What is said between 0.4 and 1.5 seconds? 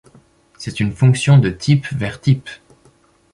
C'est une fonction